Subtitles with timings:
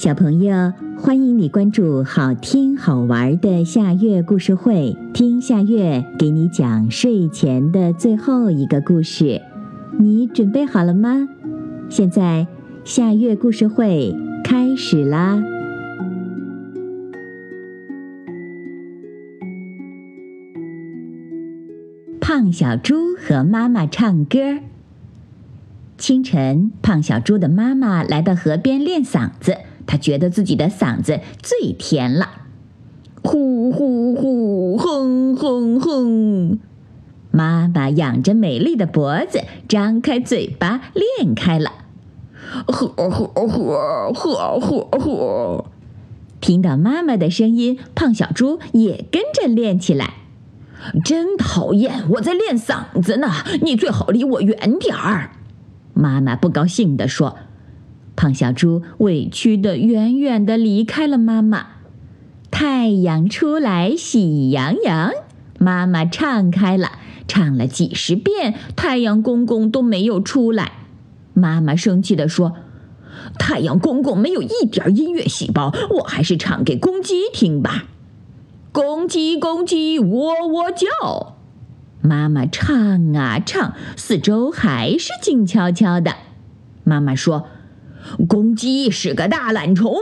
[0.00, 9.42] 小朋友，欢迎你关注好听好玩的夏月故事会，听夏月给你讲睡前的最后一个故事。
[9.98, 11.28] 你准备好了吗？
[11.90, 12.46] 现在
[12.82, 15.42] 夏月故事会开始啦！
[22.22, 24.38] 胖小猪和妈妈唱歌。
[25.98, 29.58] 清晨，胖小猪的妈妈来到河边练嗓子。
[29.90, 32.28] 他觉得自己的嗓子最甜了，
[33.24, 36.60] 呼呼呼，哼哼哼。
[37.32, 41.72] 妈妈仰着美丽的脖子，张开嘴巴练开了，
[42.68, 45.64] 呵呵呵呵呵呵。
[46.40, 50.14] 听到妈妈的声音，胖小猪也跟着练起来。
[51.04, 52.04] 真讨厌！
[52.10, 53.28] 我在练嗓子呢，
[53.62, 55.32] 你最好离我远点儿。
[55.94, 57.36] 妈妈不高兴地说。
[58.20, 61.68] 胖小猪委屈的远远的离开了妈妈。
[62.50, 65.10] 太阳出来喜洋洋，
[65.58, 70.72] 妈妈唱开了，唱了几十遍，太阳公公都没有出来。
[71.32, 72.56] 妈妈生气地说
[73.40, 77.86] ：“太阳公公没有一点音乐细胞，我还是唱给公鸡听吧。”
[78.70, 81.36] 公鸡公鸡喔喔叫，
[82.02, 86.16] 妈妈唱啊唱，四周还是静悄悄的。
[86.84, 87.46] 妈妈说
[88.28, 89.94] ：“公鸡是个大懒虫。”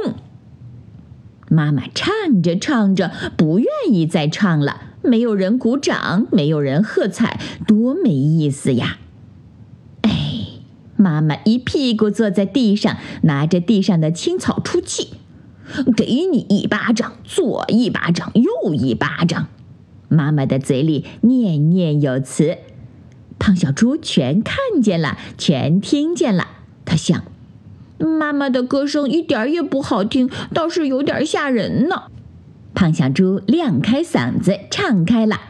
[1.51, 4.83] 妈妈唱着唱着，不愿意再唱了。
[5.03, 8.99] 没有人鼓掌，没有人喝彩，多没意思呀！
[10.03, 10.11] 哎，
[10.97, 15.15] 妈妈一屁股坐在地上，拿着地上的青草出气。
[15.97, 19.49] 给你一巴掌，左一巴掌，右一巴掌。
[20.09, 22.59] 妈妈的嘴里念念有词，
[23.39, 26.47] 胖小猪全看见了，全听见了。
[26.85, 27.23] 他想，
[27.99, 32.05] 妈妈的歌声一点也不好听，倒是有点吓人呢。
[32.75, 35.41] 胖小猪亮开嗓子唱开了：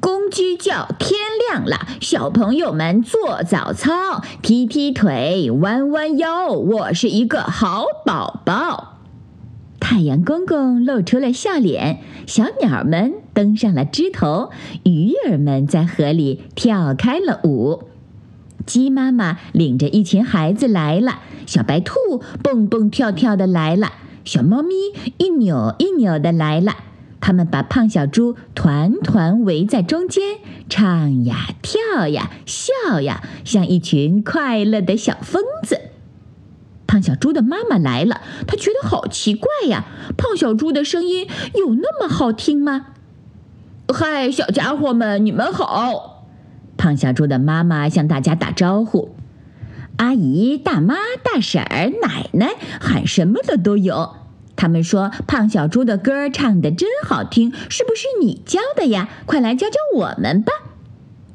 [0.00, 8.98] 公鸡叫，天亮了，小朋友们做早操，踢踢腿，弯弯腰，我是一个好宝宝。
[9.80, 14.50] 太阳公公露出了笑脸，小鸟们登上了枝头，
[14.84, 17.84] 鱼儿们在河里跳开了舞，
[18.66, 21.94] 鸡妈妈领着一群孩子来了，小白兔
[22.42, 23.92] 蹦蹦跳跳的来了，
[24.24, 24.74] 小猫咪
[25.16, 26.74] 一扭一扭的来了，
[27.20, 30.38] 他们把胖小猪团团围在中间，
[30.68, 35.80] 唱呀跳呀笑呀，像一群快乐的小疯子。
[36.86, 39.84] 胖小猪的妈妈来了，她觉得好奇怪呀！
[40.16, 42.86] 胖小猪的声音有那么好听吗？
[43.92, 46.17] 嗨，小家伙们，你们好！
[46.78, 49.16] 胖小猪的妈妈向大家打招呼
[49.98, 54.14] ：“阿姨、大妈、大婶儿、奶奶，喊什么的都有。”
[54.56, 59.08] 他们说：“胖小猪的歌唱的真好听，是不是你教的呀？
[59.26, 60.52] 快来教教我们吧！”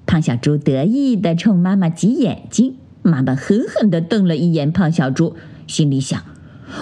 [0.07, 2.77] 胖小猪得意地冲妈妈挤眼睛。
[3.01, 5.35] 妈妈狠狠地瞪了一眼胖小猪，
[5.67, 6.23] 心里想：“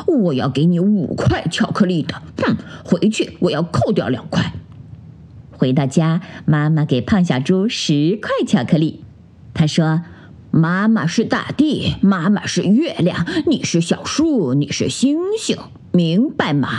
[0.06, 4.54] 我要给你五块巧克力的。”哼，回去我要扣掉两块。
[5.62, 9.06] 回到家，妈妈给胖小猪十块巧克力。
[9.54, 10.02] 她说
[10.50, 15.56] ：“妈妈是大地，妈妈是月亮，你是小树，你是星星，
[15.92, 16.70] 明白吗？”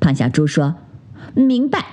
[0.00, 0.74] 胖小猪说
[1.34, 1.84] ：“明白。”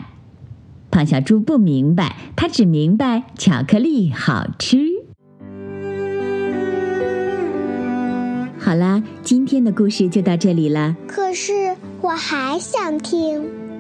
[0.89, 4.79] 胖小猪不明白，他只明白巧克力好吃。
[8.57, 10.95] 好啦，今天的故事就到这里了。
[11.07, 13.62] 可是我还想听。